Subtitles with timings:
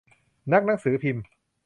[0.51, 1.25] นักหนังสือพิมพ์